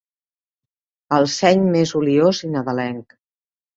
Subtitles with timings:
[1.17, 3.19] El seny més oliós i nadalenc.